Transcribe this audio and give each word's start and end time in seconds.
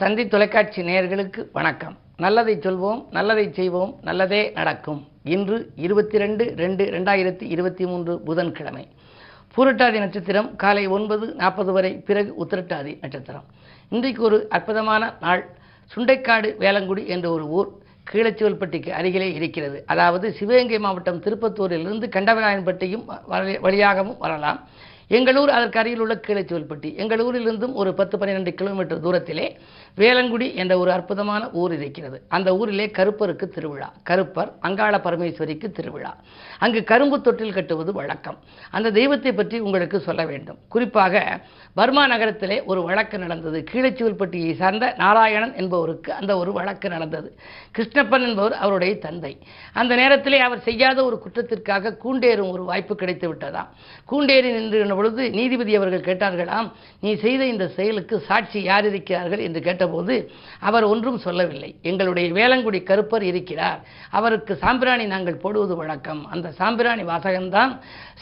தந்தி 0.00 0.28
தொலைக்காட்சி 0.28 0.82
நேயர்களுக்கு 0.82 1.46
வணக்கம். 1.52 1.98
நல்லதை 2.16 2.56
சொல்வோம் 2.56 3.06
நல்லதை 3.10 3.52
செய்வோம் 3.52 3.98
நல்லதே 4.02 4.52
நடக்கும். 4.54 5.06
இன்று 5.24 5.70
இருபத்தி 5.76 6.18
ரெண்டு 6.18 6.54
ரெண்டு 6.56 6.84
ரெண்டாயிரத்தி 6.84 7.42
இருபத்தி 7.42 7.86
மூன்று 7.86 8.20
புதன்கிழமை. 8.20 8.88
பூரட்டாதி 9.56 9.98
நட்சத்திரம் 9.98 10.56
காலை 10.56 10.86
ஒன்பது 10.86 11.34
நாற்பது 11.34 11.72
வரை 11.72 11.92
பிறகு 11.92 12.44
உத்திரட்டாதி 12.44 12.98
நட்சத்திரம். 13.00 13.44
இன்றைக்கு 13.88 14.22
ஒரு 14.22 14.46
அற்புதமான 14.48 15.16
நாள். 15.20 15.48
சுண்டைக்காடு 15.96 16.56
வேலங்குடி 16.56 17.06
என்ற 17.06 17.30
ஒரு 17.30 17.48
ஊர் 17.48 17.72
கீழச்சிவல்பட்டிக்கு 18.12 18.88
அருகிலே 18.88 19.34
இருக்கிறது. 19.34 19.82
அதாவது 19.86 20.32
சிவகங்கை 20.32 20.78
மாவட்டம் 20.78 21.22
திருப்பத்தூரிலிருந்து 21.22 22.08
கண்டவராயன்பட்டியும் 22.08 23.04
வழி- 23.30 23.60
வழியாகவும் 23.60 24.18
வரலாம். 24.18 24.68
எங்களூர் 25.16 25.50
அதற்கு 25.54 25.78
அருகில் 25.78 25.98
உள்ள 25.98 26.14
கீழச்சுவல்பட்டி 26.26 26.94
எங்கள் 26.94 27.22
ஊரிலிருந்தும் 27.24 27.72
ஒரு 27.72 27.94
பத்து 27.94 28.18
பன்னிரெண்டு 28.18 28.54
கிலோமீட்டர் 28.54 29.00
தூரத்திலே 29.04 29.46
வேலங்குடி 29.96 30.54
என்ற 30.54 30.78
ஒரு 30.78 30.92
அற்புதமான 30.92 31.50
ஊர் 31.60 31.72
இருக்கிறது. 31.72 32.22
அந்த 32.28 32.56
ஊரிலே 32.56 32.86
கருப்பருக்கு 32.98 33.46
திருவிழா. 33.48 33.92
கருப்பர் 34.10 34.50
அங்காள 34.60 34.98
பரமேஸ்வரிக்கு 34.98 35.70
திருவிழா. 35.70 36.16
அங்கு 36.58 36.84
கரும்பு 36.84 37.20
தொட்டில் 37.20 37.52
கட்டுவது 37.52 37.92
வழக்கம். 37.92 38.38
அந்த 38.70 38.90
தெய்வத்தை 38.90 39.32
பற்றி 39.32 39.58
உங்களுக்கு 39.58 40.00
சொல்ல 40.00 40.24
வேண்டும். 40.24 40.58
குறிப்பாக 40.68 41.40
பர்மா 41.74 42.06
நகரத்திலே 42.06 42.62
ஒரு 42.64 42.82
வழக்கு 42.82 43.18
நடந்தது. 43.18 43.64
கீழச்சுவல்பட்டியை 43.72 44.54
சார்ந்த 44.54 44.94
நாராயணன் 44.98 45.54
என்பவருக்கு 45.54 46.12
அந்த 46.12 46.32
ஒரு 46.36 46.52
வழக்கு 46.52 46.88
நடந்தது. 46.88 47.28
கிருஷ்ணப்பன் 47.78 48.26
என்பவர் 48.28 48.52
அவருடைய 48.52 48.98
தந்தை. 48.98 49.38
அந்த 49.72 49.94
நேரத்திலே 49.94 50.38
அவர் 50.38 50.60
செய்யாத 50.60 51.04
ஒரு 51.04 51.18
குற்றத்திற்காக 51.24 51.96
கூண்டேறும் 51.96 52.50
ஒரு 52.50 52.62
வாய்ப்பு 52.62 52.94
கிடைத்து 52.94 53.34
விட்டதாம் 53.34 53.70
கூண்டேறி 54.04 54.50
நின்று 54.52 54.98
பொழுது 55.00 55.30
நீதிபதி 55.30 55.74
அவர்கள் 55.76 56.06
கேட்டார்களாம் 56.08 56.68
நீ 57.00 57.10
செய்த 57.24 57.42
இந்த 57.46 57.66
செயலுக்கு 57.76 58.16
சாட்சி 58.28 58.62
யார் 58.62 58.86
இருக்கிறார்கள்? 58.86 59.38
என்று 59.38 59.60
கேட்டபோது 59.60 60.14
அவர் 60.60 60.84
ஒன்றும் 60.84 61.18
சொல்லவில்லை. 61.18 61.70
எங்களுடைய 61.82 62.26
வேளங்குடி 62.38 62.80
கருப்பர் 62.82 63.22
இருக்கிறார். 63.22 63.80
அவருக்கு 64.10 64.56
சாம்பிராணி 64.56 65.06
நாங்கள் 65.06 65.42
போடுவது 65.44 65.76
வழக்கம். 65.76 66.22
அந்த 66.30 66.50
சாம்பிராணி 66.50 67.02
வாசகம்தான் 67.02 67.72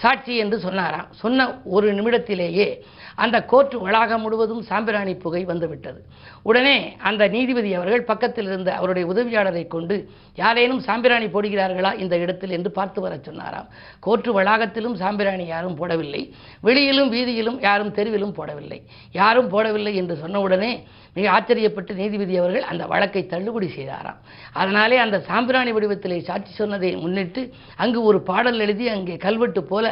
சாட்சி 0.03 0.37
என்று 0.37 0.59
சொன்னாராம். 0.59 1.11
சொன்ன 1.23 1.49
ஒரு 1.65 1.95
நிமிடத்திலேயே 1.95 2.69
அந்த 3.15 3.37
கோர்ட் 3.45 3.75
வளாகம் 3.85 4.23
முழுவதும் 4.25 4.63
சாம்பிராணி 4.63 5.15
புகை 5.15 5.41
வந்துவிட்டது. 5.45 6.01
உடனே 6.43 6.77
அந்த 7.09 7.23
நீதிபதி 7.29 7.71
அவர்கள் 7.75 8.09
பக்கத்தில் 8.11 8.45
இருந்த 8.45 8.71
அவருடைய 8.75 9.05
உதவியாளரை 9.13 9.67
கொண்டு 9.67 9.97
யாரேனும் 10.35 10.81
சாம்பிராணி 10.81 11.27
போடுகிறார்களா 11.27 11.91
இந்த 11.99 12.15
இடத்தில்? 12.25 12.55
என்று 12.57 12.71
பார்த்து 12.71 13.01
வரச் 13.01 13.27
சொன்னாராம். 13.29 13.69
கோர்ட்டு 14.01 14.33
வளாகத்திலும் 14.37 14.95
சாம்பிராணி 14.95 15.47
யாரும் 15.47 15.77
போடவில்லை. 15.81 16.23
வெளியிலும் 16.69 17.11
வீதியிலும் 17.15 17.59
யாரும் 17.67 17.95
தெருவிலும் 17.99 18.37
போடவில்லை. 18.39 18.79
யாரும் 19.21 19.51
போடவில்லை 19.53 19.93
என்று 20.01 20.15
சொன்னவுடனே 20.23 20.73
மிக 21.17 21.27
ஆச்சரியப்பட்டு 21.35 21.93
நீதிபதி 22.01 22.35
அவர்கள் 22.41 22.67
அந்த 22.71 22.83
வழக்கை 22.91 23.23
தள்ளுபடி 23.33 23.69
செய்தாராம். 23.77 24.19
அதனாலே 24.61 24.97
அந்த 25.05 25.17
சாம்பிராணி 25.29 25.71
வடிவத்திலே 25.77 26.19
சாட்சி 26.29 26.53
சொன்னதை 26.59 26.91
முன்னிட்டு 27.05 27.43
அங்கு 27.83 28.01
ஒரு 28.11 28.19
பாடல் 28.29 28.61
எழுதி 28.65 28.87
அங்கே 28.95 29.17
கல்வெட்டு 29.27 29.63
போல 29.71 29.87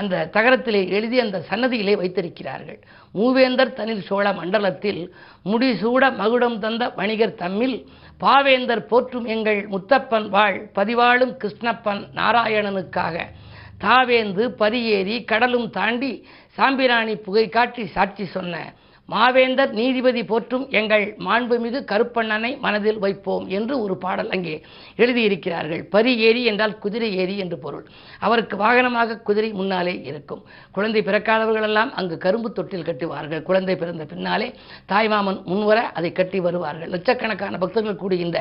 அந்த 0.00 0.22
தகரத்திலே 0.36 0.82
எழுதி 0.98 1.18
அந்த 1.24 1.40
சன்னதியிலே 1.50 1.96
வைத்திருக்கிறார்கள். 2.02 2.80
மூவேந்தர் 3.14 3.76
தனில் 3.80 4.06
சோழ 4.08 4.26
மண்டலத்தில் 4.40 5.02
முடிசூட 5.52 6.04
மகுடம் 6.20 6.58
தந்த 6.64 6.92
வணிகர் 7.00 7.38
தம்மில் 7.42 7.78
பாவேந்தர் 8.22 8.84
போற்றும் 8.90 9.26
எங்கள் 9.34 9.60
முத்தப்பன் 9.74 10.26
வாழ் 10.34 10.58
பதிவாளும் 10.78 11.36
கிருஷ்ணப்பன் 11.42 12.02
நாராயணனுக்காக 12.18 13.16
தாவேந்து 13.80 14.44
பரியேறி 14.58 15.16
கடலும் 15.24 15.68
தாண்டி 15.70 16.12
சாம்பிராணி 16.54 17.14
புகை 17.16 17.48
காட்டி 17.48 17.84
சாட்சி 17.86 18.24
சொன்ன 18.26 18.54
மாவேந்தர் 19.12 19.72
நீதிபதி 19.78 20.22
போற்றும் 20.30 20.64
எங்கள் 20.78 21.04
மாண்புமிகு 21.26 21.80
கருப்பண்ணனை 21.92 22.50
மனதில் 22.64 23.00
வைப்போம் 23.04 23.46
என்று 23.58 23.74
ஒரு 23.84 23.94
பாடல் 24.04 24.30
அங்கே 24.34 24.54
எழுதியிருக்கிறார்கள். 25.02 25.82
பரி 25.94 26.12
ஏரி 26.28 26.42
என்றால் 26.50 26.74
குதிரை 26.84 27.10
ஏரி 27.22 27.36
என்று 27.44 27.56
பொருள். 27.64 27.84
அவருக்கு 28.26 28.56
வாகனமாக 28.64 29.18
குதிரை 29.28 29.50
முன்னாலே 29.60 29.94
இருக்கும். 30.10 30.42
குழந்தை 30.76 31.02
பிறக்காதவர்களெல்லாம் 31.08 31.90
அங்கு 32.00 32.18
கரும்பு 32.24 32.50
தொட்டில் 32.58 32.86
கட்டுவார்கள். 32.88 33.42
குழந்தை 33.48 33.76
பிறந்த 33.82 34.06
பின்னாலே 34.12 34.48
தாய்மாமன் 34.92 35.40
முன்வர 35.50 35.78
அதை 36.00 36.12
கட்டி 36.20 36.40
வருவார்கள். 36.46 36.92
லட்சக்கணக்கான 36.96 37.58
பக்தர்கள் 37.64 38.00
கூடுகின்ற 38.02 38.38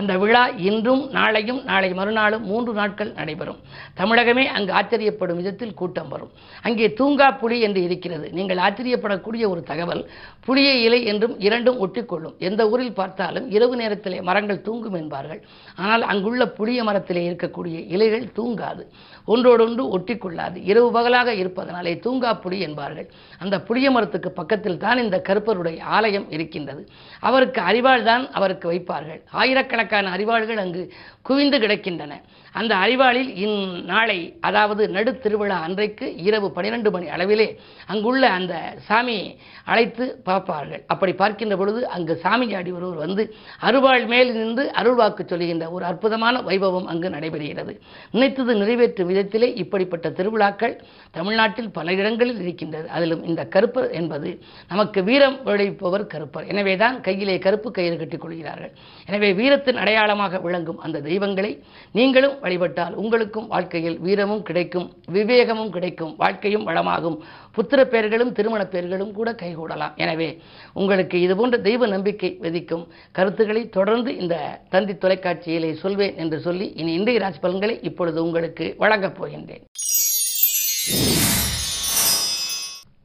அந்த 0.00 0.12
விழா 0.24 0.44
இன்றும் 0.68 1.02
நாளையும் 1.18 1.60
நாளை 1.70 1.90
மறுநாளும் 2.00 2.46
மூன்று 2.52 2.74
நாட்கள் 2.80 3.12
நடைபெறும். 3.18 3.60
தமிழகமே 4.02 4.46
அங்கு 4.56 4.72
ஆச்சரியப்படும் 4.80 5.40
விதத்தில் 5.42 5.76
கூட்டம் 5.82 6.12
வரும். 6.14 6.32
அங்கே 6.62 6.88
தூங்கா 7.00 7.30
புலி 7.42 7.60
என்று 7.68 7.82
இருக்கிறது. 7.88 8.28
நீங்கள் 8.38 8.64
ஆச்சரியப்படக்கூடிய 8.68 9.44
ஒரு 9.52 9.62
தகவல் 9.72 10.04
புளிய 10.46 10.70
இலை 10.86 10.98
என்றும் 11.04 11.34
இரண்டும் 11.46 11.80
ஒட்டிக்கொள்ளும். 11.84 12.34
எந்த 12.48 12.62
ஊரில் 12.68 12.96
பார்த்தாலும் 13.00 13.46
இரவு 13.56 13.74
நேரத்திலே 13.76 14.18
மரங்கள் 14.28 14.64
தூங்கும் 14.68 14.96
என்பார்கள். 15.00 15.40
ஆனால் 15.76 16.04
அங்குள்ள 16.12 16.46
புளிய 16.58 16.80
மரத்திலே 16.84 17.22
இருக்கக்கூடிய 17.28 17.76
இலைகள் 17.94 18.26
தூங்காது. 18.38 18.84
ஒன்றோடொன்று 19.26 19.82
ஒட்டிக்கொள்ளாது. 19.96 20.58
இரவு 20.70 20.88
பகலாக 20.90 21.34
இருப்பதனாலே 21.34 21.92
தூங்கா 22.06 22.32
புளி 22.44 22.58
என்பார்கள். 22.68 23.08
அந்த 23.38 23.56
புளிய 23.68 23.90
மரத்துக்கு 23.90 24.32
பக்கத்தில் 24.40 24.82
தான் 24.84 25.02
இந்த 25.04 25.18
கருப்பருடைய 25.28 25.78
ஆலயம் 25.96 26.26
இருக்கின்றது. 26.30 26.82
அவருக்கு 27.28 27.60
அறிவாள் 27.70 28.06
தான் 28.10 28.24
அவருக்கு 28.38 28.68
வைப்பார்கள். 28.72 29.22
ஆயிரக்கணக்கான 29.42 30.10
அறிவாள்கள் 30.16 30.62
அங்கு 30.64 30.84
குவிந்து 31.28 31.58
கிடக்கின்றன. 31.58 32.14
அந்த 32.60 32.72
அறிவாளில் 32.84 33.30
இந்நாளை 33.44 34.18
அதாவது 34.48 34.82
நடு 34.94 35.12
திருவிழா 35.24 35.58
அன்றைக்கு 35.66 36.06
இரவு 36.28 36.48
பனிரெண்டு 36.56 36.88
மணி 36.90 37.06
அளவிலே 37.14 37.46
அங்குள்ள 37.92 38.24
அந்த 38.38 38.54
சாமியை 38.88 39.28
அழைத்து 39.64 39.91
பார்ப்பார்கள். 40.28 40.82
அப்படி 40.92 41.12
பார்க்கின்ற 41.12 41.56
பொழுது 41.56 41.88
அங்கு 41.88 42.20
சாமியாடி 42.24 42.70
ஒருவர் 42.78 43.02
வந்து 43.04 43.34
அருவாள் 43.68 44.06
மேல் 44.12 44.30
நின்று 44.36 44.64
அருள்வாக்கு 44.80 45.22
சொல்லுகின்ற 45.24 45.70
ஒரு 45.70 45.84
அற்புதமான 45.84 46.42
வைபவம் 46.48 46.88
அங்கு 46.92 47.08
நடைபெறுகிறது. 47.16 47.74
நினைத்தது 48.14 48.54
நிறைவேற்றும் 48.54 49.10
விதத்திலே 49.12 49.48
இப்படிப்பட்ட 49.62 50.10
திருவிழாக்கள் 50.10 50.74
தமிழ்நாட்டில் 51.10 51.70
பல 51.70 51.92
இடங்களில் 51.92 52.40
இருக்கின்றது. 52.40 52.88
அதிலும் 52.88 53.24
இந்த 53.24 53.44
கருப்பர் 53.54 53.90
என்பது 53.90 54.30
நமக்கு 54.68 55.02
வீரம் 55.10 55.38
விளைவிப்பவர் 55.44 56.06
கருப்பர். 56.14 56.46
எனவேதான் 56.46 57.00
கையிலே 57.00 57.38
கருப்பு 57.38 57.70
கயிறு 57.70 57.96
கட்டிக் 57.96 58.20
கொள்கிறார்கள். 58.20 58.72
எனவே 59.06 59.30
வீரத்தின் 59.32 59.80
அடையாளமாக 59.84 60.38
விளங்கும் 60.38 60.80
அந்த 60.80 61.00
தெய்வங்களை 61.00 61.52
நீங்களும் 61.92 62.36
வழிபட்டால் 62.40 62.94
உங்களுக்கும் 62.94 63.46
வாழ்க்கையில் 63.46 63.98
வீரமும் 63.98 64.42
கிடைக்கும் 64.42 64.88
விவேகமும் 65.12 65.72
கிடைக்கும் 65.76 66.14
வாழ்க்கையும் 66.16 66.66
வளமாகும். 66.68 67.18
புத்திர 67.56 67.80
பெயர்களும் 67.84 68.32
திருமண 68.36 68.60
பெயர்களும் 68.64 69.12
கூட 69.12 69.30
கைகூடலாம். 69.32 69.81
எனவே 69.96 70.28
உங்களுக்கு 70.72 71.20
இதுபோன்ற 71.20 71.58
தெய்வ 71.58 71.86
நம்பிக்கை 71.86 72.30
விதிக்கும் 72.40 72.84
கருத்துக்களை 73.12 73.68
தொடர்ந்து 73.68 74.12
இந்த 74.16 74.36
தந்தி 74.70 74.92
தொலைக்காட்சியிலே 74.92 75.72
சொல்வேன் 75.72 76.16
என்று 76.16 76.40
சொல்லி 76.40 76.68
இனி 76.76 76.92
இன்றைய 76.92 77.20
ராசி 77.20 77.38
பலன்களை 77.38 77.76
இப்பொழுது 77.82 78.24
உங்களுக்கு 78.24 78.74
வழங்கப் 78.78 79.18
போகின்றேன். 79.18 79.64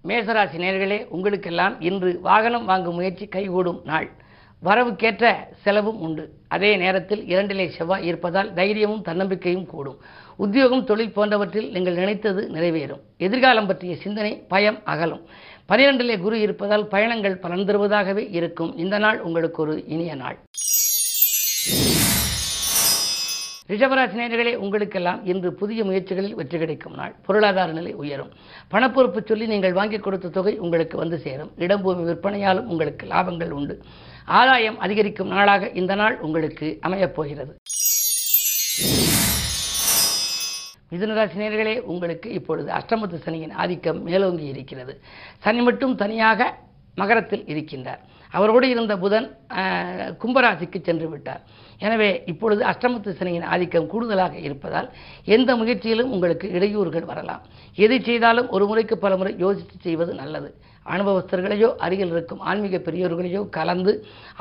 மேசராசி 0.07 0.57
நேர்களே 0.65 1.07
உங்களுக்கெல்லாம் 1.15 1.81
இன்று 1.81 2.19
வாகனம் 2.21 2.65
வாங்கும் 2.65 2.95
முயற்சி 2.95 3.25
கைகூடும் 3.27 3.81
நாள். 3.83 4.07
வரவுக்கேற்ற 4.63 5.25
செலவும் 5.63 5.99
உண்டு. 5.99 6.23
அதே 6.47 6.69
நேரத்தில் 6.75 7.23
இரண்டிலே 7.27 7.65
செவ்வாய் 7.69 8.05
இருப்பதால் 8.05 8.53
தைரியமும் 8.53 9.03
தன்னம்பிக்கையும் 9.07 9.65
கூடும். 9.65 9.99
உத்தியோகம் 10.35 10.83
தொழில் 10.83 11.13
போன்றவற்றில் 11.13 11.69
நீங்கள் 11.71 11.93
நினைத்தது 11.93 12.41
நிறைவேறும். 12.53 13.03
எதிர்காலம் 13.17 13.67
பற்றிய 13.67 13.95
சிந்தனை 13.95 14.33
பயம் 14.53 14.79
அகலும். 14.85 15.23
பனிரெண்டிலே 15.69 16.19
குரு 16.19 16.39
இருப்பதால் 16.39 16.87
பயணங்கள் 16.87 17.37
பலன் 17.37 17.65
தருவதாகவே 17.65 18.27
இருக்கும். 18.31 18.77
இந்த 18.77 18.97
நாள் 18.97 19.19
உங்களுக்கு 19.19 19.61
ஒரு 19.61 19.83
இனிய 19.87 20.15
நாள். 20.15 20.37
ரிஷபராசினியர்களே 23.69 24.55
உங்களுக்கெல்லாம் 24.55 25.25
இன்று 25.25 25.53
புதிய 25.53 25.83
முயற்சிகளில் 25.83 26.33
வெற்றி 26.33 26.57
கிடைக்கும் 26.57 26.93
நாள். 26.93 27.15
பொருளாதார 27.25 27.71
நிலை 27.71 27.93
உயரும். 27.93 28.31
பணப்பொறுப்பு 28.71 29.25
சொல்லி 29.25 29.47
நீங்கள் 29.47 29.73
வாங்கி 29.73 29.97
கொடுத்த 29.97 30.27
தொகை 30.27 30.57
உங்களுக்கு 30.57 30.97
வந்து 30.97 31.19
சேரும். 31.19 31.51
இடம்பூமி 31.57 32.03
விற்பனையாலும் 32.03 32.65
உங்களுக்கு 32.65 33.07
லாபங்கள் 33.07 33.49
உண்டு. 33.49 33.83
ஆதாயம் 34.25 34.79
அதிகரிக்கும் 34.79 35.27
நாளாக 35.27 35.69
இந்த 35.69 35.95
நாள் 35.95 36.19
உங்களுக்கு 36.19 36.77
அமையப் 36.81 37.15
போகிறது. 37.15 37.55
மிதுனராசினியர்களே 40.91 41.75
உங்களுக்கு 41.93 42.27
இப்பொழுது 42.39 42.69
அஷ்டமத்து 42.79 43.17
சனியின் 43.25 43.55
ஆதிக்கம் 43.63 43.99
மேலோங்கி 44.09 44.45
இருக்கிறது. 44.53 44.93
சனி 45.45 45.61
மட்டும் 45.67 45.95
தனியாக 46.03 46.41
மகரத்தில் 47.01 47.43
இருக்கின்றார். 47.53 48.03
அவரோடு 48.37 48.67
இருந்த 48.73 48.93
புதன் 49.01 49.27
கும்பராசிக்கு 50.21 50.79
சென்று 50.87 51.07
விட்டார். 51.11 51.41
எனவே 51.85 52.07
இப்பொழுது 52.31 52.61
அஷ்டமத்து 52.71 53.11
சனியின் 53.19 53.45
ஆதிக்கம் 53.53 53.89
கூடுதலாக 53.91 54.35
இருப்பதால் 54.47 54.87
எந்த 55.35 55.49
முயற்சியிலும் 55.59 56.13
உங்களுக்கு 56.15 56.47
இடையூறுகள் 56.57 57.09
வரலாம். 57.11 57.43
எதை 57.85 57.99
செய்தாலும் 58.09 58.49
ஒரு 58.57 58.65
முறைக்கு 58.71 58.97
பல 59.03 59.15
முறை 59.21 59.33
யோசித்து 59.45 59.77
செய்வது 59.87 60.13
நல்லது. 60.21 60.49
அனுபவஸ்தர்களையோ 60.93 61.69
அருகில் 61.85 62.13
இருக்கும் 62.15 62.43
ஆன்மீக 62.49 62.77
பெரியோர்களையோ 62.87 63.41
கலந்து 63.57 63.93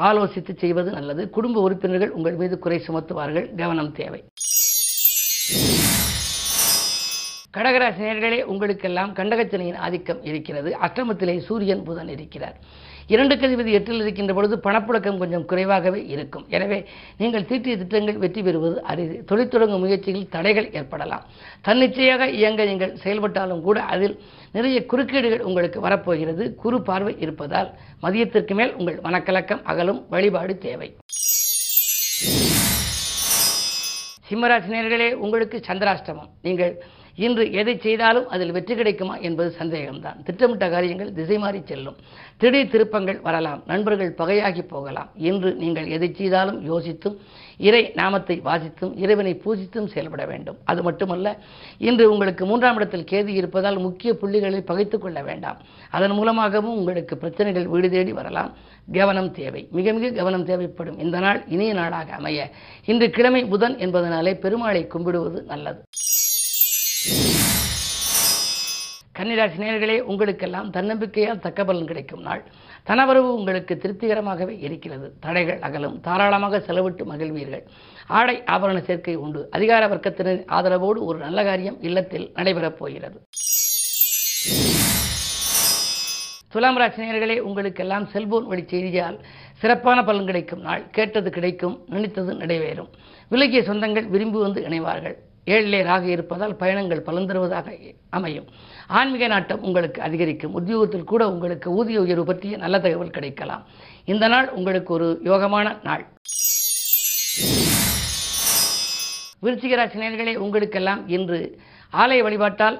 ஆலோசித்து 0.08 0.54
செய்வது 0.64 0.90
நல்லது. 0.98 1.24
குடும்ப 1.36 1.64
உறுப்பினர்கள் 1.66 2.14
உங்கள் 2.18 2.38
மீது 2.42 2.58
குறை 2.66 2.80
சுமத்துவார்கள். 2.88 3.48
கவனம் 3.62 3.94
தேவை. 4.00 4.20
கடகராசினியர்களே 7.56 8.38
உங்களுக்கெல்லாம் 8.52 9.12
கண்டகச்சனையின் 9.18 9.78
ஆதிக்கம் 9.84 10.18
இருக்கிறது. 10.30 10.70
அஷ்டமத்திலே 10.86 11.34
சூரியன் 11.46 11.84
புதன் 11.86 12.10
இருக்கிறார். 12.14 12.56
இரண்டு 13.14 13.34
கதிபதி 13.40 13.70
எட்டில் 13.78 14.02
இருக்கின்ற 14.02 14.32
பொழுது 14.36 14.54
பணப்புழக்கம் 14.66 15.20
கொஞ்சம் 15.20 15.46
குறைவாகவே 15.50 16.00
இருக்கும். 16.14 16.44
எனவே 16.56 16.78
நீங்கள் 17.20 17.46
தீட்டிய 17.50 17.74
திட்டங்கள் 17.82 18.18
வெற்றி 18.24 18.42
பெறுவது 18.46 18.76
அரிது. 18.92 19.14
தொழில் 19.30 19.52
தொடங்கும் 19.54 19.82
முயற்சியில் 19.84 20.26
தடைகள் 20.34 20.68
ஏற்படலாம். 20.78 21.24
தன்னிச்சையாக 21.68 22.28
இயங்க 22.38 22.64
நீங்கள் 22.70 22.92
செயல்பட்டாலும் 23.04 23.62
கூட 23.68 23.78
அதில் 23.94 24.16
நிறைய 24.56 24.80
குறுக்கீடுகள் 24.92 25.46
உங்களுக்கு 25.50 25.80
வரப்போகிறது. 25.86 26.46
குறு 26.64 26.80
பார்வை 26.90 27.14
இருப்பதால் 27.26 27.70
மதியத்திற்கு 28.04 28.56
மேல் 28.60 28.74
உங்கள் 28.80 29.00
மனக்கலக்கம் 29.06 29.64
அகலும் 29.72 30.02
வழிபாடு 30.14 30.56
தேவை. 30.66 30.90
சிம்மராசினியர்களே 34.28 35.10
உங்களுக்கு 35.24 35.56
சந்திராஷ்டமம். 35.66 36.30
நீங்கள் 36.46 36.72
இன்று 37.16 37.52
எதை 37.52 37.78
செய்தாலும் 37.78 38.28
அதில் 38.28 38.52
வெற்றி 38.52 38.74
கிடைக்குமா 38.74 39.16
என்பது 39.16 39.54
சந்தேகம்தான். 39.58 40.22
திட்டமிட்ட 40.24 40.68
காரியங்கள் 40.68 41.12
திசை 41.12 41.38
மாறி 41.38 41.60
செல்லும். 41.64 41.96
திடீர் 42.36 42.68
திருப்பங்கள் 42.68 43.20
வரலாம். 43.20 43.62
நண்பர்கள் 43.66 44.14
பகையாகி 44.18 44.62
போகலாம். 44.68 45.10
இன்று 45.16 45.54
நீங்கள் 45.54 45.86
எதை 45.86 46.14
செய்தாலும் 46.14 46.60
யோசித்தும் 46.72 47.16
இறை 47.58 47.92
நாமத்தை 47.94 48.40
வாசித்தும் 48.44 48.92
இறைவனை 48.96 49.42
பூஜித்தும் 49.44 49.86
செயல்பட 49.86 50.26
வேண்டும். 50.26 50.56
அது 50.64 50.82
மட்டுமல்ல 50.82 51.38
இன்று 51.78 52.10
உங்களுக்கு 52.10 52.46
மூன்றாம் 52.46 52.76
இடத்தில் 52.76 53.08
கேது 53.10 53.26
இருப்பதால் 53.26 53.78
முக்கிய 53.78 54.14
புள்ளிகளை 54.14 54.60
பகைத்துக் 54.60 55.00
கொள்ள 55.00 55.22
வேண்டாம். 55.22 55.62
அதன் 55.90 56.10
மூலமாகவும் 56.10 56.76
உங்களுக்கு 56.76 57.16
பிரச்சனைகள் 57.16 57.66
வீடு 57.66 57.90
தேடி 57.90 58.12
வரலாம். 58.12 58.52
கவனம் 58.92 59.32
தேவை. 59.32 59.68
மிக 59.70 59.92
மிக 59.92 60.10
கவனம் 60.10 60.44
தேவைப்படும். 60.44 60.98
இந்த 60.98 61.18
நாள் 61.18 61.44
இனிய 61.48 61.74
நாளாக 61.74 62.12
அமைய. 62.12 62.50
இன்று 62.84 63.10
கிழமை 63.10 63.44
புதன் 63.44 63.76
என்பதனாலே 63.76 64.34
பெருமாளை 64.34 64.86
கும்பிடுவது 64.86 65.42
நல்லது. 65.42 65.84
கன்னிராசி 69.18 69.58
நேர்களே 69.58 70.00
உங்களுக்கெல்லாம் 70.00 70.70
தன்னம்பிக்கையால் 70.70 71.38
தக்க 71.38 71.64
பலன் 71.64 71.86
கிடைக்கும் 71.86 72.20
நாள். 72.20 72.44
தனவரவு 72.86 73.34
உங்களுக்கு 73.34 73.78
திருப்திகரமாகவே 73.82 74.58
இருக்கிறது. 74.60 75.12
தடைகள் 75.20 75.58
அகலும். 75.58 76.00
தாராளமாக 76.00 76.58
செலவிட்டு 76.58 77.04
மகிழ்வீர்கள். 77.04 77.62
ஆடை 78.06 78.42
ஆபரண 78.46 78.82
சேர்க்கை 78.82 79.14
உண்டு. 79.14 79.48
அதிகார 79.50 79.88
வர்க்கத்தினரின் 79.88 80.44
ஆதரவோடு 80.52 80.98
ஒரு 80.98 81.18
நல்ல 81.18 81.44
காரியம் 81.44 81.82
இல்லத்தில் 81.82 82.32
நடைபெறப் 82.34 82.76
போகிறது. 82.76 83.20
துலாம் 86.48 86.76
ராசி 86.76 87.40
உங்களுக்கெல்லாம் 87.40 88.06
செல்போன் 88.06 88.46
வழி 88.46 88.62
செய்தியால் 88.62 89.18
சிறப்பான 89.52 90.04
பலன் 90.04 90.24
கிடைக்கும் 90.24 90.60
நாள். 90.60 90.90
கேட்டது 90.90 91.30
கிடைக்கும் 91.30 91.84
நினைத்தது 91.86 92.34
நிறைவேறும். 92.34 92.88
விலகிய 93.28 93.60
சொந்தங்கள் 93.60 94.08
விரும்பி 94.08 94.38
வந்து 94.38 94.60
இணைவார்கள். 94.60 95.25
ஏழிலே 95.46 95.82
ராக 95.82 96.06
இருப்பதால் 96.06 96.56
பயணங்கள் 96.56 97.00
பலன் 97.00 97.26
தருவதாக 97.26 97.76
அமையும். 98.10 98.46
ஆன்மீக 98.86 99.26
நாட்டம் 99.26 99.62
உங்களுக்கு 99.62 100.02
அதிகரிக்கும். 100.02 100.54
உத்தியோகத்தில் 100.54 101.04
கூட 101.04 101.28
உங்களுக்கு 101.28 101.70
ஊதிய 101.70 102.00
உயர்வு 102.00 102.24
பற்றிய 102.24 102.56
நல்ல 102.56 102.80
தகவல் 102.80 103.10
கிடைக்கலாம். 103.10 103.66
இந்த 104.04 104.28
நாள் 104.28 104.48
உங்களுக்கு 104.48 104.92
ஒரு 104.92 105.20
யோகமான 105.24 105.78
நாள். 105.82 106.04
விருச்சிகராசி 109.42 109.96
நேர்களே 110.02 110.34
உங்களுக்கெல்லாம் 110.36 111.08
இன்று 111.08 111.60
ஆலய 111.92 112.22
வழிபாட்டால் 112.22 112.76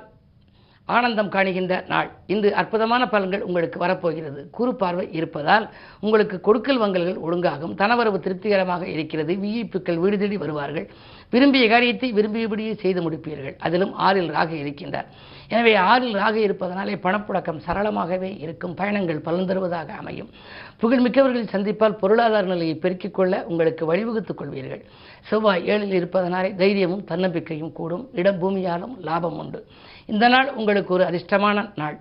ஆனந்தம் 0.87 1.31
காணுகின்ற 1.31 1.87
நாள். 1.89 2.11
இன்று 2.27 2.55
அற்புதமான 2.55 3.05
பலன்கள் 3.05 3.41
உங்களுக்கு 3.41 3.79
வரப்போகிறது. 3.79 4.51
குறு 4.51 4.75
பார்வை 4.75 5.09
இருப்பதால் 5.13 5.71
உங்களுக்கு 6.01 6.41
கொடுக்கல் 6.41 6.79
வங்கல்கள் 6.79 7.23
ஒழுங்காகும். 7.27 7.75
தனவரவு 7.75 8.19
திருப்திகரமாக 8.19 8.87
இருக்கிறது. 8.87 9.35
விஐப்புக்கள் 9.35 9.97
வீடு 9.97 10.19
தேடி 10.19 10.37
வருவார்கள். 10.37 10.89
விரும்பிய 11.31 11.69
காரியத்தை 11.69 12.13
விரும்பியபடியே 12.13 12.75
செய்து 12.75 13.11
முடிப்பீர்கள். 13.11 13.57
அதிலும் 13.59 13.95
ஆறில் 13.95 14.31
ராக 14.31 14.55
இருக்கின்றார். 14.55 15.09
எனவே 15.49 15.75
ஆறில் 15.75 16.15
ராக 16.15 16.39
இருப்பதனாலே 16.39 16.95
பணப்புழக்கம் 16.95 17.61
சரளமாகவே 17.67 18.39
இருக்கும். 18.39 18.75
பயணங்கள் 18.75 19.19
பலன் 19.19 19.47
தருவதாக 19.47 19.93
அமையும். 19.93 20.31
புகழ்மிக்கவர்களை 20.83 21.45
சந்திப்பால் 21.53 21.99
பொருளாதார 21.99 22.47
நிலையை 22.47 22.75
பெருக்கிக் 22.75 23.15
கொள்ள 23.15 23.45
உங்களுக்கு 23.45 23.95
வழிவகுத்துக் 23.95 24.41
கொள்வீர்கள். 24.41 24.83
செவ்வாய் 25.23 25.69
ஏழில் 25.69 25.93
இருப்பதனாலே 25.93 26.55
தைரியமும் 26.55 27.05
தன்னம்பிக்கையும் 27.05 27.73
கூடும். 27.73 28.09
இடம் 28.13 28.41
பூமியாலும் 28.43 28.97
லாபம் 29.01 29.39
உண்டு. 29.39 29.67
இந்த 30.09 30.29
நாள் 30.29 30.53
உங்களுக்கு 30.53 30.95
ஒரு 30.95 31.05
அதிர்ஷ்டமான 31.05 31.73
நாள். 31.77 32.01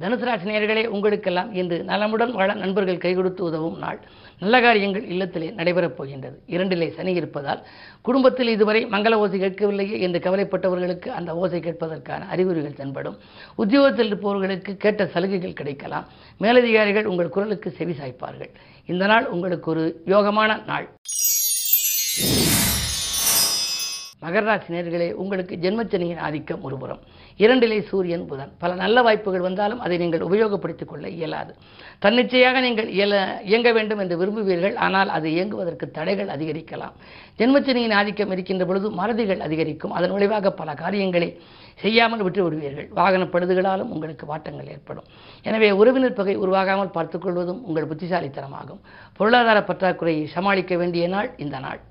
தனுசு 0.00 0.24
ராசி 0.24 0.50
நேர்களே 0.50 0.86
உங்களுக்கெல்லாம் 0.86 1.54
இன்று 1.54 1.84
நலமுடன் 1.84 2.32
வாழ 2.32 2.54
நண்பர்கள் 2.54 2.98
கை 2.98 3.14
கொடுத்து 3.14 3.44
உதவும் 3.44 3.78
நாள். 3.78 4.00
நல்ல 4.38 4.60
காரியங்கள் 4.60 5.04
இல்லத்திலே 5.08 5.48
நடைபெறப் 5.58 5.96
போகின்றது. 5.98 6.42
இரண்டிலே 6.46 6.88
சனி 6.94 7.12
இருப்பதால் 7.12 7.66
குடும்பத்தில் 8.02 8.48
இதுவரை 8.48 8.86
மங்கள 8.86 9.12
ஓசை 9.12 9.40
கேட்கவில்லையே 9.40 10.00
என்று 10.00 10.18
கவலைப்பட்டவர்களுக்கு 10.18 11.08
அந்த 11.08 11.36
ஓசை 11.36 11.60
கேட்பதற்கான 11.60 12.28
அறிகுறிகள் 12.28 12.78
தென்படும். 12.80 13.18
உத்தியோகத்தில் 13.54 14.06
இருப்பவர்களுக்கு 14.06 14.76
கேட்ட 14.76 15.06
சலுகைகள் 15.06 15.58
கிடைக்கலாம். 15.60 16.08
மேலதிகாரிகள் 16.38 17.06
உங்கள் 17.06 17.28
குரலுக்கு 17.28 17.70
செவி 17.70 17.92
சாய்ப்பார்கள். 17.92 18.50
இந்த 18.86 19.06
நாள் 19.06 19.26
உங்களுக்கு 19.26 19.70
ஒரு 19.70 20.02
யோகமான 20.06 20.64
நாள். 20.64 20.88
மகராசி 24.24 24.68
நேர்களே 24.74 25.06
உங்களுக்கு 25.22 25.54
ஜென்மச்சனியின் 25.64 26.20
ஆதிக்கம் 26.26 26.62
ஒருபுறம். 26.66 27.00
இரண்டிலே 27.42 27.78
சூரியன் 27.88 28.26
புதன். 28.30 28.52
பல 28.62 28.74
நல்ல 28.82 28.96
வாய்ப்புகள் 29.06 29.44
வந்தாலும் 29.46 29.80
அதை 29.84 29.96
நீங்கள் 30.02 30.24
உபயோகப்படுத்திக் 30.28 30.90
கொள்ள 30.90 31.06
இயலாது. 31.16 31.52
தன்னிச்சையாக 32.04 32.60
நீங்கள் 32.66 32.88
இயல 32.96 33.14
இயங்க 33.50 33.68
வேண்டும் 33.78 34.00
என்று 34.04 34.16
விரும்புவீர்கள். 34.20 34.76
ஆனால் 34.86 35.10
அது 35.16 35.28
இயங்குவதற்கு 35.34 35.88
தடைகள் 35.98 36.32
அதிகரிக்கலாம். 36.36 36.94
ஜென்மச்சனியின் 37.40 37.96
ஆதிக்கம் 38.00 38.32
இருக்கின்ற 38.36 38.64
பொழுது 38.70 38.90
மறதிகள் 39.00 39.44
அதிகரிக்கும். 39.48 39.94
அதன் 39.98 40.14
விளைவாக 40.16 40.52
பல 40.60 40.74
காரியங்களை 40.82 41.28
செய்யாமல் 41.82 42.24
விட்டு 42.24 42.40
விடுவீர்கள் 42.44 42.88
வாகன 42.98 43.22
பழுதுகளாலும் 43.34 43.92
உங்களுக்கு 43.94 44.24
வாட்டங்கள் 44.32 44.72
ஏற்படும். 44.74 45.08
எனவே 45.48 45.70
உறவினர் 45.80 46.18
பகை 46.20 46.36
உருவாகாமல் 46.44 46.94
பார்த்துக்கொள்வதும் 46.96 47.62
உங்கள் 47.68 47.90
புத்திசாலித்தனமாகும். 47.92 48.80
பொருளாதார 49.18 49.60
பற்றாக்குறையை 49.70 50.24
சமாளிக்க 50.36 50.76
வேண்டிய 50.82 51.08
நாள் 51.16 51.30
இந்த 51.46 51.58
நாள். 51.66 51.82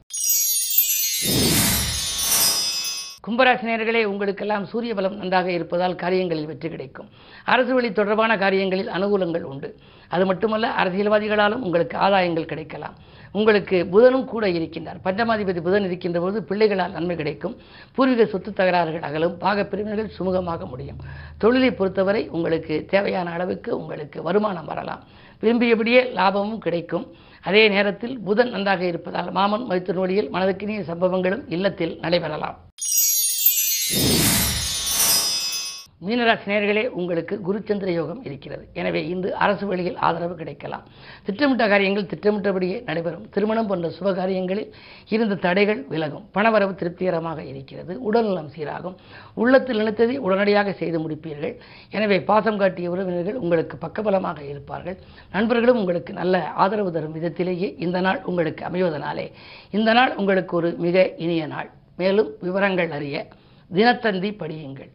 கும்பராசினியர்களே 3.25 4.00
உங்களுக்கெல்லாம் 4.04 4.66
சூரிய 4.72 4.94
பலம் 4.94 5.16
நன்றாக 5.16 5.52
இருப்பதால் 5.52 5.96
காரியங்களில் 6.02 6.48
வெற்றி 6.50 6.70
கிடைக்கும். 6.70 7.08
அரசு 7.54 7.74
வழி 7.74 7.90
தொடர்பான 7.92 8.38
காரியங்களில் 8.38 8.90
அனுகூலங்கள் 8.96 9.46
உண்டு. 9.52 9.70
அது 10.14 10.24
மட்டுமல்ல 10.30 10.72
அரசியல்வாதிகளாலும் 10.81 11.62
உங்களுக்கு 11.68 11.96
ஆதாயங்கள் 11.98 12.50
கிடைக்கலாம். 12.52 12.96
உங்களுக்கு 13.31 13.78
புதனும் 13.94 14.25
கூட 14.31 14.48
இருக்கின்றார். 14.48 15.00
பஞ்சமாதிபதி 15.06 15.62
புதன் 15.68 15.86
இருக்கின்ற 15.90 16.20
போது 16.20 16.44
பிள்ளைகளால் 16.50 16.96
நன்மை 16.98 17.16
கிடைக்கும். 17.16 17.56
பூர்வீக 17.96 18.25
சொத்து 18.25 18.51
தகராறுகள் 18.51 19.08
அகலும். 19.10 19.38
பாகப்பிரிவினர்கள் 19.46 20.13
சுமூகமாக 20.18 20.68
முடியும். 20.74 21.00
தொழிலை 21.38 21.72
பொறுத்தவரை 21.72 22.24
உங்களுக்கு 22.30 22.86
தேவையான 22.94 23.32
அளவுக்கு 23.32 23.72
உங்களுக்கு 23.82 24.22
வருமானம் 24.24 24.65
வரலாம். 24.65 25.03
விரும்பியபடியே 25.44 26.03
லாபமும் 26.20 26.63
கிடைக்கும். 26.68 27.08
அதே 27.44 27.63
நேரத்தில் 27.68 28.20
புதன் 28.27 28.50
நன்றாக 28.50 28.84
இருப்பதால் 28.86 29.32
மாமன் 29.32 29.65
மைத்தின் 29.72 30.01
வழியில் 30.03 30.32
மனதுக்கினிய 30.36 30.82
சம்பவங்களும் 30.92 31.44
இல்லத்தில் 31.56 31.98
நடைபெறலாம். 32.01 32.58
மீனராசி 36.05 36.48
நேர்களே 36.51 36.83
உங்களுக்கு 37.00 37.36
குருச்சந்திர 37.48 37.89
யோகம் 37.98 38.22
இருக்கிறது. 38.27 38.63
எனவே 38.79 39.01
இன்று 39.12 39.29
அரசு 39.43 39.65
வழியில் 39.69 39.98
ஆதரவு 40.07 40.36
கிடைக்கலாம். 40.39 40.83
திட்டமிட்ட 41.27 41.65
காரியங்கள் 41.74 42.07
திட்டமிட்டபடியே 42.13 42.77
நடைபெறும். 42.88 43.25
திருமணம் 43.36 43.69
போன்ற 43.69 43.89
சுப 43.98 44.13
காரியங்களில் 44.19 44.72
இருந்த 45.15 45.38
தடைகள் 45.45 45.81
விலகும். 45.93 46.25
பணவரவு 46.38 46.74
திருப்திகரமாக 46.81 47.39
இருக்கிறது. 47.51 47.95
உடல்நலம் 48.10 48.50
சீராகும். 48.55 48.98
உள்ளத்தில் 49.43 49.79
நினைத்ததை 49.81 50.17
உடனடியாக 50.25 50.74
செய்து 50.81 51.00
முடிப்பீர்கள். 51.05 51.55
எனவே 51.98 52.17
பாசம் 52.31 52.60
காட்டிய 52.63 52.93
உறவினர்கள் 52.95 53.39
உங்களுக்கு 53.43 53.77
பக்கபலமாக 53.86 54.41
இருப்பார்கள். 54.51 55.00
நண்பர்களும் 55.38 55.81
உங்களுக்கு 55.83 56.13
நல்ல 56.22 56.43
ஆதரவு 56.65 56.93
தரும் 56.98 57.15
விதத்திலேயே 57.19 57.69
இந்த 57.88 58.01
நாள் 58.07 58.22
உங்களுக்கு 58.31 58.63
அமைவதனாலே 58.72 59.27
இந்த 59.77 59.89
நாள் 60.00 60.13
உங்களுக்கு 60.22 60.55
ஒரு 60.62 60.72
மிக 60.88 61.07
இனிய 61.25 61.45
நாள். 61.55 61.72
மேலும் 62.01 62.31
விவரங்கள் 62.48 62.93
அறிய 63.00 63.25
தினத்தந்தி 63.77 64.31
படியுங்கள். 64.43 64.91